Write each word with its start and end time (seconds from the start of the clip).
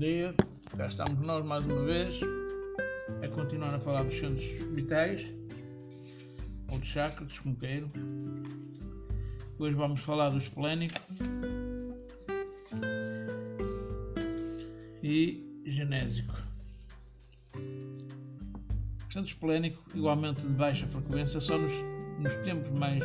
dia, 0.00 0.34
cá 0.78 0.86
estamos 0.86 1.20
nós 1.26 1.44
mais 1.44 1.62
uma 1.62 1.82
vez 1.84 2.20
a 3.22 3.28
continuar 3.28 3.74
a 3.74 3.78
falar 3.78 4.02
dos 4.02 4.14
centros 4.14 4.46
vitais 4.72 5.26
ou 6.72 6.78
de 6.78 6.86
chakras, 6.86 7.38
como 7.38 7.54
queiro. 7.54 7.90
Hoje 9.58 9.74
vamos 9.74 10.00
falar 10.00 10.30
do 10.30 10.38
esplénico 10.38 10.94
e 15.02 15.62
genésico. 15.66 16.34
O 17.54 19.12
centro 19.12 19.28
esplénico, 19.28 19.82
igualmente 19.94 20.46
de 20.46 20.52
baixa 20.54 20.86
frequência, 20.86 21.42
só 21.42 21.58
nos, 21.58 21.72
nos 22.18 22.34
tempos 22.36 22.72
mais 22.72 23.04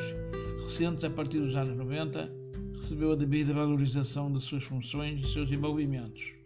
recentes, 0.64 1.04
a 1.04 1.10
partir 1.10 1.42
dos 1.42 1.58
anos 1.58 1.76
90, 1.76 2.32
recebeu 2.74 3.12
a 3.12 3.16
devida 3.18 3.54
valorização 3.54 4.32
de 4.32 4.40
suas 4.40 4.64
funções 4.64 5.20
e 5.20 5.34
seus 5.34 5.52
envolvimentos. 5.52 6.45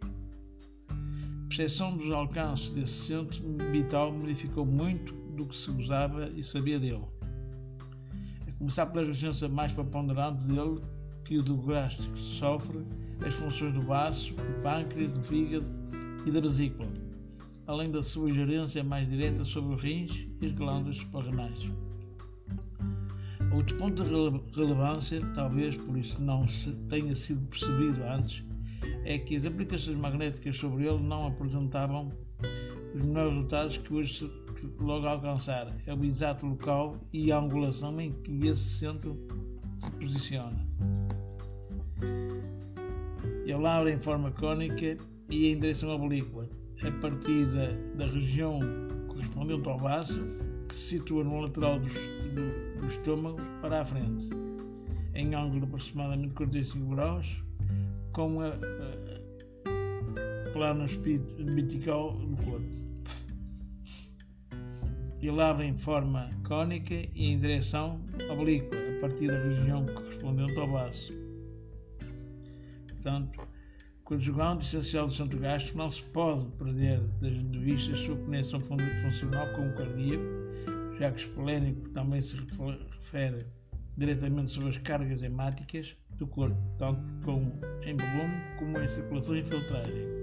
Percepção 1.50 1.96
dos 1.96 2.12
alcances 2.12 2.70
desse 2.70 2.92
centro 2.92 3.42
vital 3.72 4.12
modificou 4.12 4.64
muito 4.64 5.12
do 5.34 5.44
que 5.46 5.56
se 5.56 5.68
usava 5.68 6.30
e 6.36 6.44
sabia 6.44 6.78
dele. 6.78 7.02
A 8.46 8.52
começar 8.52 8.86
pela 8.86 9.04
presença 9.04 9.48
mais 9.48 9.72
preponderante 9.72 10.44
dele, 10.44 10.80
que 11.24 11.38
o 11.38 11.42
do 11.42 11.56
gástrico 11.56 12.16
sofre 12.16 12.86
as 13.26 13.34
funções 13.34 13.74
do 13.74 13.82
baço, 13.82 14.32
do 14.32 14.62
pâncreas, 14.62 15.12
do 15.12 15.24
fígado 15.24 15.66
e 16.24 16.30
da 16.30 16.40
vesícula, 16.40 16.88
além 17.66 17.90
da 17.90 18.00
sua 18.00 18.32
gerência 18.32 18.84
mais 18.84 19.10
direta 19.10 19.44
sobre 19.44 19.74
os 19.74 19.82
rins 19.82 20.28
e 20.40 20.46
as 20.46 20.52
glândulas 20.52 20.98
suprarrenais. 20.98 21.68
Outro 23.52 23.76
ponto 23.76 24.04
de 24.04 24.56
relevância, 24.56 25.20
talvez 25.34 25.76
por 25.76 25.98
isso 25.98 26.22
não 26.22 26.46
tenha 26.88 27.16
sido 27.16 27.44
percebido 27.48 28.04
antes, 28.04 28.44
é 29.04 29.18
que 29.18 29.36
as 29.36 29.44
aplicações 29.44 29.96
magnéticas 29.96 30.56
sobre 30.56 30.86
ele 30.86 31.02
não 31.02 31.26
apresentavam 31.26 32.12
os 32.94 33.04
menores 33.04 33.32
resultados 33.32 33.76
que 33.78 33.94
hoje 33.94 34.30
logo 34.78 35.06
alcançar. 35.06 35.74
É 35.86 35.94
o 35.94 36.04
exato 36.04 36.46
local 36.46 36.96
e 37.12 37.32
a 37.32 37.38
angulação 37.38 38.00
em 38.00 38.12
que 38.12 38.46
esse 38.46 38.78
centro 38.78 39.16
se 39.76 39.90
posiciona. 39.92 40.66
Ele 43.44 43.66
abre 43.66 43.92
em 43.92 43.98
forma 43.98 44.30
cônica 44.32 44.96
e 45.28 45.48
em 45.48 45.58
direção 45.58 45.90
oblíqua, 45.90 46.48
a 46.82 46.90
partir 47.00 47.46
da, 47.46 48.04
da 48.04 48.12
região 48.12 48.60
correspondente 49.08 49.68
ao 49.68 49.78
vaso, 49.78 50.24
que 50.68 50.76
se 50.76 50.98
situa 50.98 51.24
no 51.24 51.40
lateral 51.40 51.78
dos, 51.78 51.92
do, 51.92 52.80
do 52.80 52.86
estômago 52.86 53.38
para 53.60 53.80
a 53.80 53.84
frente, 53.84 54.28
em 55.14 55.34
ângulo 55.34 55.60
de 55.60 55.66
aproximadamente 55.66 56.34
45 56.34 56.94
graus, 56.94 57.42
com 58.12 58.40
a, 58.40 58.48
a 58.48 60.50
plano 60.52 60.86
vertical 60.86 62.12
do 62.12 62.36
corpo. 62.44 62.90
Ele 65.22 65.40
abre 65.40 65.66
em 65.66 65.76
forma 65.76 66.30
cônica 66.46 66.94
e 66.94 67.26
em 67.26 67.38
direção 67.38 68.00
oblíqua, 68.30 68.76
a 68.76 69.00
partir 69.00 69.26
da 69.26 69.38
região 69.38 69.86
correspondente 69.86 70.58
ao 70.58 70.66
baço. 70.66 71.12
Portanto, 72.88 73.40
conjugando 74.04 74.62
essencial 74.62 75.06
do 75.06 75.14
centro 75.14 75.38
gástrico, 75.38 75.78
não 75.78 75.90
se 75.90 76.02
pode 76.04 76.46
perder 76.52 77.00
de 77.20 77.58
vista 77.58 77.92
a 77.92 77.96
sua 77.96 78.16
conexão 78.16 78.60
funcional 78.60 79.46
com 79.54 79.68
o 79.68 79.74
cardíaco 79.74 80.40
já 81.00 81.10
que 81.10 81.16
o 81.16 81.26
espolénico 81.28 81.88
também 81.88 82.20
se 82.20 82.36
refere 82.36 83.46
diretamente 83.96 84.52
sobre 84.52 84.68
as 84.68 84.76
cargas 84.76 85.22
hemáticas 85.22 85.96
do 86.20 86.26
corpo, 86.26 86.56
tanto 86.78 87.00
como 87.24 87.52
em 87.82 87.96
volume 87.96 88.34
como 88.58 88.78
em 88.78 88.88
circulação 88.88 89.36
e 89.36 89.42
filtragem. 89.42 90.20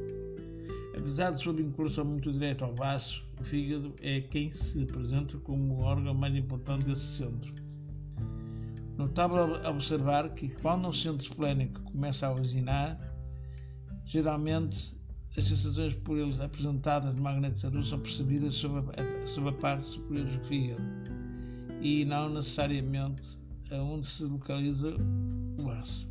Apesar 0.96 1.32
de 1.32 1.42
sua 1.42 1.54
vinculação 1.54 2.06
muito 2.06 2.32
direta 2.32 2.66
ao 2.66 2.74
vaso, 2.74 3.24
o 3.40 3.44
fígado 3.44 3.94
é 4.02 4.22
quem 4.22 4.52
se 4.52 4.84
apresenta 4.84 5.38
como 5.40 5.76
o 5.76 5.84
órgão 5.84 6.14
mais 6.14 6.36
importante 6.36 6.86
desse 6.86 7.18
centro. 7.18 7.54
Notável 8.98 9.54
observar 9.70 10.30
que 10.34 10.50
quando 10.50 10.88
o 10.88 10.94
centro 10.94 11.26
esplénico 11.26 11.82
começa 11.84 12.28
a 12.28 12.34
usinar, 12.34 13.00
geralmente 14.06 14.96
as 15.38 15.46
sensações 15.46 15.96
por 15.96 16.18
eles 16.18 16.40
apresentadas 16.40 17.14
de 17.14 17.22
magnetizador 17.22 17.84
são 17.86 18.00
percebidas 18.00 18.56
sob 18.56 18.80
a, 18.80 19.50
a 19.50 19.54
parte 19.54 19.86
superior 19.86 20.26
do 20.26 20.44
fígado 20.46 20.82
e 21.80 22.06
não 22.06 22.30
necessariamente 22.30 23.38
aonde 23.72 24.08
se 24.08 24.24
localiza 24.24 24.96
o 25.62 25.70
aço. 25.70 26.08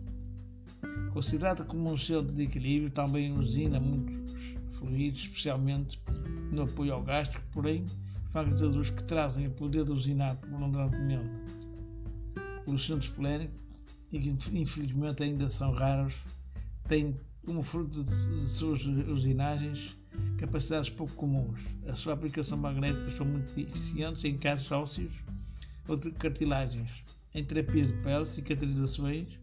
Considerada 1.13 1.65
como 1.65 1.91
um 1.91 1.97
centro 1.97 2.35
de 2.35 2.43
equilíbrio, 2.43 2.91
também 2.91 3.33
usina 3.33 3.81
muitos 3.81 4.35
fluidos, 4.71 5.21
especialmente 5.21 6.01
no 6.53 6.63
apoio 6.63 6.95
ao 6.95 7.03
gástrico, 7.03 7.45
porém, 7.53 7.87
magnetizadores 8.35 8.91
que 8.91 9.03
trazem 9.05 9.47
o 9.47 9.51
poder 9.51 9.85
de 9.85 9.93
usinar 9.93 10.37
prolongadamente 10.37 11.41
pelo 12.65 12.79
centro 12.79 13.09
esplénico 13.09 13.55
e 14.13 14.19
que 14.19 14.29
infelizmente 14.53 15.23
ainda 15.23 15.49
são 15.49 15.73
raros, 15.73 16.15
têm 16.87 17.19
como 17.45 17.63
fruto 17.63 18.05
de 18.05 18.47
suas 18.47 18.85
usinagens, 18.85 19.97
capacidades 20.37 20.91
pouco 20.91 21.15
comuns. 21.15 21.61
A 21.89 21.95
sua 21.95 22.13
aplicação 22.13 22.59
magnética 22.59 23.11
são 23.11 23.25
muito 23.25 23.59
eficientes 23.59 24.25
em 24.25 24.37
casos 24.37 24.71
ósseos 24.71 25.15
ou 25.89 25.97
de 25.97 26.11
cartilagens, 26.11 27.05
em 27.37 27.45
terapias 27.45 27.89
de 27.89 27.95
pele, 27.99 28.25
cicatrizações 28.25 29.39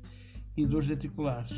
e 0.57 0.65
dores 0.65 0.89
articulares. 0.89 1.53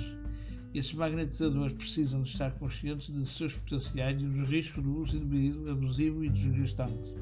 Esses 0.74 0.94
magnetizadores 0.94 1.74
precisam 1.74 2.22
de 2.22 2.30
estar 2.30 2.52
conscientes 2.60 3.14
de 3.14 3.26
seus 3.26 3.54
potenciais 3.54 4.22
e 4.22 4.26
dos 4.26 4.50
riscos 4.50 4.84
do 4.84 4.98
uso 5.00 5.16
indevido, 5.16 5.72
abusivo 5.72 6.26
e 6.26 6.30
desgastante, 6.30 7.16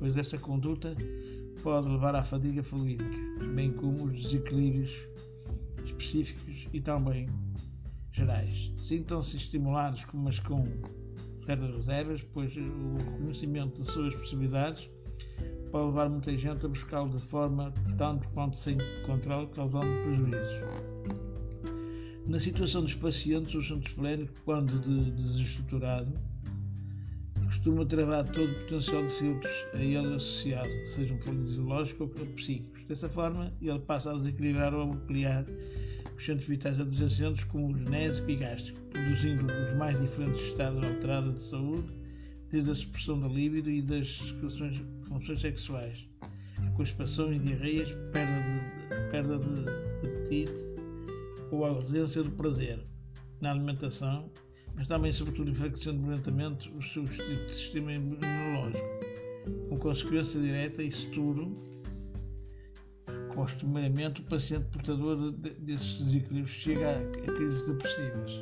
pois 0.00 0.16
essa 0.16 0.36
conduta 0.36 0.96
pode 1.62 1.88
levar 1.88 2.16
à 2.16 2.24
fadiga 2.24 2.64
fluídica, 2.64 3.16
bem 3.54 3.72
como 3.72 4.06
os 4.06 4.20
desequilíbrios 4.20 4.92
específicos 5.84 6.66
e 6.72 6.80
também 6.80 7.28
gerais. 8.10 8.72
Sintam-se 8.78 9.36
estimulados, 9.36 10.04
mas 10.12 10.40
com 10.40 10.66
certas 11.38 11.72
reservas, 11.72 12.26
pois 12.32 12.52
o 12.56 12.96
reconhecimento 12.96 13.80
de 13.80 13.88
suas 13.88 14.14
possibilidades 14.16 14.90
pode 15.76 15.86
levar 15.88 16.08
muita 16.08 16.36
gente 16.38 16.64
a 16.64 16.68
buscá-lo 16.70 17.10
de 17.10 17.18
forma 17.18 17.70
tanto 17.98 18.26
quanto 18.30 18.56
sem 18.56 18.78
controle, 19.04 19.46
causando 19.48 19.86
prejuízos. 20.04 20.60
Na 22.26 22.40
situação 22.40 22.82
dos 22.82 22.94
pacientes, 22.94 23.54
o 23.54 23.62
centro 23.62 23.86
esplénico, 23.86 24.32
quando 24.44 24.80
de, 24.80 25.10
desestruturado, 25.10 26.10
costuma 27.44 27.84
travar 27.84 28.24
todo 28.24 28.50
o 28.50 28.54
potencial 28.60 29.06
de 29.06 29.12
filtros 29.12 29.52
a 29.74 29.82
ele 29.82 30.14
associado, 30.14 30.86
sejam 30.86 31.18
fisiológicos 31.20 32.10
ou 32.18 32.26
psíquicos. 32.28 32.84
Dessa 32.84 33.10
forma, 33.10 33.52
ele 33.60 33.78
passa 33.80 34.10
a 34.10 34.14
desequilibrar 34.14 34.72
ou 34.72 34.92
a 34.92 34.96
criar 35.06 35.44
os 36.16 36.24
centros 36.24 36.48
vitais 36.48 36.80
adjacentes, 36.80 37.44
como 37.44 37.74
o 37.74 37.76
genésico 37.76 38.30
e 38.30 38.36
gástrico, 38.36 38.80
produzindo 38.88 39.44
os 39.44 39.76
mais 39.76 40.00
diferentes 40.00 40.40
estados 40.40 40.82
alterados 40.82 41.34
de 41.34 41.44
saúde, 41.50 42.05
desde 42.50 42.70
a 42.70 42.74
supressão 42.74 43.18
da 43.18 43.28
libido 43.28 43.70
e 43.70 43.82
das 43.82 44.16
funções 44.18 45.40
sexuais, 45.40 46.08
a 46.58 46.70
constipação 46.72 47.32
e 47.32 47.38
diarreias, 47.38 47.90
perda 48.12 48.40
de, 48.40 49.10
perda 49.10 49.38
de 49.38 50.08
apetite 50.08 50.52
ou 51.50 51.64
a 51.64 51.70
ausência 51.70 52.22
do 52.22 52.30
prazer 52.30 52.78
na 53.40 53.50
alimentação, 53.50 54.30
mas 54.74 54.86
também, 54.86 55.12
sobretudo, 55.12 55.50
enfraquecendo 55.50 56.00
violentamente 56.02 56.70
o 56.70 56.82
seu 56.82 57.06
sistema 57.48 57.92
imunológico, 57.92 58.84
com 59.68 59.78
consequência 59.78 60.40
direta, 60.40 60.82
isso 60.82 61.10
tudo 61.10 61.56
costumeiramente 63.36 64.22
o 64.22 64.24
paciente 64.24 64.64
portador 64.72 65.32
de, 65.32 65.50
desses 65.50 65.98
desequilíbrios 65.98 66.50
chega 66.50 66.92
a, 66.98 67.32
crises 67.32 67.66
depressivas. 67.66 68.40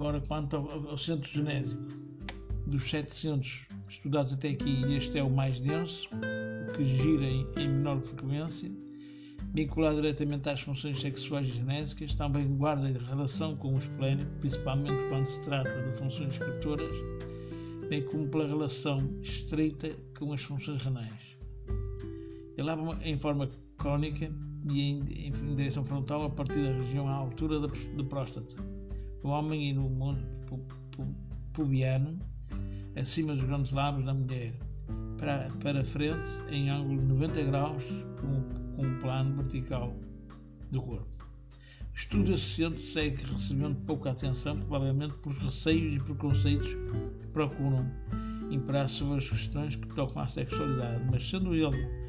Agora, 0.00 0.18
quanto 0.18 0.56
ao, 0.56 0.96
centro 0.96 1.30
genésico, 1.30 1.82
dos 2.66 2.88
700 2.88 3.66
estudados 3.86 4.32
até 4.32 4.48
aqui, 4.48 4.82
este 4.94 5.18
é 5.18 5.22
o 5.22 5.28
mais 5.28 5.60
denso, 5.60 6.08
o 6.08 6.72
que 6.72 6.86
gira 6.86 7.26
em, 7.26 7.68
menor 7.68 8.00
frequência, 8.00 8.72
vinculado 9.52 9.96
diretamente 9.96 10.48
às 10.48 10.62
funções 10.62 10.98
sexuais 10.98 11.48
e 11.48 11.50
genésicas, 11.50 12.14
também 12.14 12.46
guarda 12.56 12.88
relação 13.10 13.54
com 13.56 13.74
o 13.74 13.78
esplénico, 13.78 14.30
principalmente 14.40 15.06
quando 15.10 15.26
se 15.26 15.38
trata 15.42 15.70
de 15.82 15.98
funções 15.98 16.32
escritoras, 16.32 16.96
bem 17.90 18.02
como 18.06 18.26
pela 18.26 18.46
relação 18.46 18.96
estreita 19.20 19.94
com 20.18 20.32
as 20.32 20.42
funções 20.42 20.82
renais. 20.82 21.36
Ele 22.56 22.70
abre 22.70 23.06
em 23.06 23.18
forma 23.18 23.50
cónica 23.76 24.32
e 24.66 24.80
em, 24.80 25.54
direção 25.56 25.84
frontal 25.84 26.24
a 26.24 26.30
partir 26.30 26.64
da 26.64 26.72
região 26.72 27.06
à 27.06 27.12
altura 27.12 27.60
da 27.60 28.04
próstata. 28.04 28.79
No 29.22 29.30
homem 29.30 29.70
e 29.70 29.72
no 29.72 29.88
mundo 29.88 30.22
pubiano, 31.52 32.18
acima 32.96 33.34
dos 33.34 33.44
grandes 33.44 33.72
lábios 33.72 34.06
da 34.06 34.14
mulher, 34.14 34.54
para, 35.18 35.50
para 35.62 35.84
frente 35.84 36.30
em 36.50 36.70
ângulo 36.70 37.02
90 37.02 37.42
graus 37.44 37.84
com, 38.20 38.76
com 38.76 38.86
um 38.86 38.98
plano 38.98 39.36
vertical 39.36 39.94
do 40.70 40.80
corpo. 40.80 41.28
O 41.92 41.96
estudo 41.96 42.32
assistente 42.32 42.80
segue 42.80 43.22
recebendo 43.24 43.76
pouca 43.84 44.10
atenção, 44.10 44.58
provavelmente 44.58 45.14
por 45.18 45.32
receios 45.34 45.96
e 45.96 46.00
preconceitos 46.00 46.68
que 47.20 47.26
procuram 47.28 47.90
imperar 48.50 48.88
sobre 48.88 49.18
as 49.18 49.28
questões 49.28 49.76
que 49.76 49.86
tocam 49.88 50.22
à 50.22 50.28
sexualidade, 50.28 51.04
mas 51.10 51.28
sendo 51.28 51.54
ele 51.54 52.00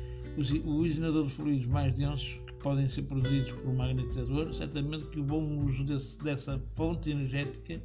o 0.64 0.72
usinador 0.76 1.26
de 1.26 1.34
fluidos 1.34 1.68
mais 1.68 1.94
densos 1.94 2.40
podem 2.62 2.88
ser 2.88 3.04
produzidos 3.04 3.52
por 3.52 3.70
um 3.70 3.76
magnetizador, 3.76 4.54
certamente 4.54 5.06
que 5.06 5.20
o 5.20 5.24
bom 5.24 5.66
uso 5.66 5.84
desse, 5.84 6.18
dessa 6.24 6.62
fonte 6.74 7.12
energética 7.12 7.82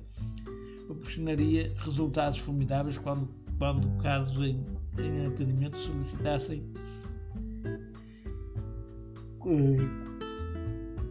proporcionaria 0.86 1.74
resultados 1.78 2.38
formidáveis 2.38 2.98
quando, 2.98 3.28
quando 3.58 3.88
casos 4.02 4.36
em, 4.38 4.64
em 4.98 5.26
atendimento 5.26 5.76
solicitassem 5.78 6.64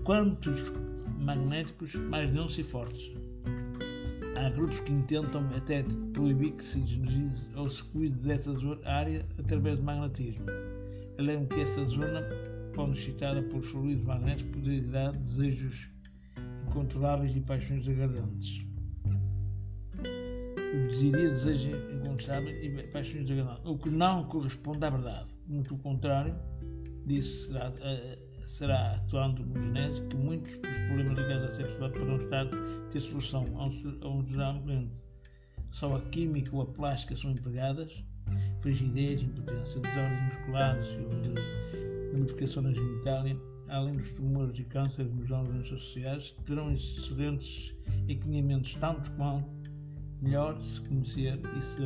quantos 0.03 0.71
magnéticos 1.19 1.95
mais 1.95 2.29
densos 2.31 2.59
e 2.59 2.63
fortes. 2.63 3.11
Há 4.35 4.49
grupos 4.49 4.81
que 4.81 4.91
intentam 4.91 5.47
até 5.55 5.83
proibir 6.13 6.51
que 6.51 6.63
se 6.63 6.81
desnudize 6.81 7.47
ou 7.55 7.69
se 7.69 7.81
cuide 7.85 8.17
dessa 8.27 8.51
área 8.83 9.25
através 9.39 9.77
do 9.77 9.83
magnetismo. 9.83 10.45
Eu 11.17 11.23
lembro 11.23 11.47
que 11.47 11.61
essa 11.61 11.83
zona, 11.85 12.21
quando 12.75 12.93
excitada 12.93 13.41
por 13.41 13.63
fluidos 13.63 14.03
magnéticos, 14.03 14.51
poderia 14.51 14.81
dar 14.89 15.11
desejos 15.11 15.89
incontroláveis 16.67 17.35
e 17.35 17.39
paixões 17.39 17.85
degradantes. 17.85 18.65
Produziria 20.71 21.29
desejos 21.29 21.93
incontroláveis 21.93 22.63
e 22.63 22.83
paixões 22.91 23.25
degradantes, 23.25 23.65
o 23.65 23.77
que 23.77 23.89
não 23.89 24.25
corresponde 24.25 24.85
à 24.85 24.89
verdade. 24.89 25.31
Muito 25.47 25.77
contrário, 25.77 26.35
disso 27.05 27.47
será, 27.47 27.69
uh, 27.69 28.47
será 28.47 28.91
atuando 28.91 29.45
no 29.45 29.55
genésio 29.55 30.05
que 30.07 30.17
muitos 30.17 30.51
dos 30.57 30.77
problemas 30.87 31.17
ligados 31.17 31.51
à 31.51 31.55
sexualidade 31.55 31.93
poderão 31.93 32.17
estar 32.17 32.45
ter 32.91 32.99
solução 32.99 33.45
onde 34.03 34.33
geralmente 34.33 35.01
só 35.71 35.95
a 35.95 36.01
química 36.09 36.55
ou 36.55 36.61
a 36.61 36.65
plástica 36.65 37.15
são 37.15 37.31
empregadas 37.31 38.03
frigidez, 38.61 39.21
impotência, 39.21 39.79
desordens 39.79 40.35
musculares 40.35 40.87
e 40.87 41.94
lubrificação 42.15 42.63
na 42.63 42.71
genitália, 42.71 43.37
além 43.69 43.93
dos 43.93 44.11
tumores 44.11 44.57
e 44.59 44.63
cânceres 44.63 45.13
nos 45.13 45.29
órgãos 45.31 45.65
associados, 45.67 46.35
terão 46.45 46.71
excelentes 46.71 47.75
equipamentos 48.07 48.75
tanto 48.75 49.11
quanto 49.11 49.49
melhor 50.21 50.59
se 50.61 50.81
conhecer 50.81 51.39
e 51.55 51.61
se 51.61 51.81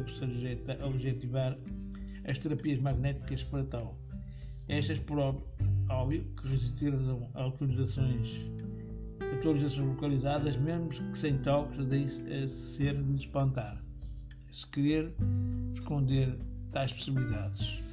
objetivar 0.84 1.58
as 2.26 2.38
terapias 2.38 2.82
magnéticas 2.82 3.44
para 3.44 3.64
tal. 3.66 3.98
Estas, 4.68 5.00
por 5.00 5.18
óbvio, 5.90 6.26
que 6.40 6.48
resistirão 6.48 7.30
a 7.34 7.44
autorizações, 7.44 8.30
atualizações 9.34 9.88
localizadas, 9.88 10.56
mesmo 10.58 10.90
que 10.90 11.18
sem 11.18 11.38
toques, 11.40 11.86
daí 11.88 12.06
a 12.06 12.48
ser 12.48 13.02
de 13.02 13.16
espantar. 13.16 13.84
Se 14.52 14.66
querer 14.68 15.14
esconder 15.76 16.38
tais 16.72 16.94
possibilidades. 16.94 17.89